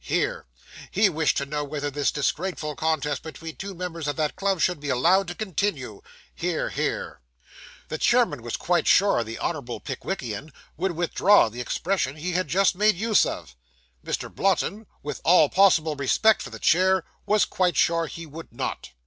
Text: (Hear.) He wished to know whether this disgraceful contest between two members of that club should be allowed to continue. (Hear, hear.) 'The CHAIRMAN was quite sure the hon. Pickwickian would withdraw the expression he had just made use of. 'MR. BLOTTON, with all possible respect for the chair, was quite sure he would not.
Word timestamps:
(Hear.) 0.03 0.47
He 0.89 1.09
wished 1.09 1.37
to 1.37 1.45
know 1.45 1.63
whether 1.63 1.91
this 1.91 2.11
disgraceful 2.11 2.75
contest 2.75 3.21
between 3.21 3.57
two 3.57 3.75
members 3.75 4.07
of 4.07 4.15
that 4.15 4.35
club 4.35 4.59
should 4.59 4.79
be 4.79 4.89
allowed 4.89 5.27
to 5.27 5.35
continue. 5.35 6.01
(Hear, 6.33 6.69
hear.) 6.71 7.21
'The 7.89 7.99
CHAIRMAN 7.99 8.41
was 8.41 8.57
quite 8.57 8.87
sure 8.87 9.23
the 9.23 9.37
hon. 9.37 9.63
Pickwickian 9.81 10.51
would 10.75 10.93
withdraw 10.93 11.49
the 11.49 11.61
expression 11.61 12.15
he 12.15 12.31
had 12.31 12.47
just 12.47 12.73
made 12.75 12.95
use 12.95 13.27
of. 13.27 13.55
'MR. 14.03 14.33
BLOTTON, 14.33 14.87
with 15.03 15.21
all 15.23 15.49
possible 15.49 15.95
respect 15.95 16.41
for 16.41 16.49
the 16.49 16.57
chair, 16.57 17.03
was 17.27 17.45
quite 17.45 17.77
sure 17.77 18.07
he 18.07 18.25
would 18.25 18.51
not. 18.51 18.93